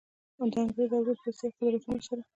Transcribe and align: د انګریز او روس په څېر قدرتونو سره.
د 0.37 0.41
انګریز 0.61 0.91
او 0.95 1.01
روس 1.07 1.19
په 1.25 1.31
څېر 1.37 1.51
قدرتونو 1.59 1.99
سره. 2.07 2.21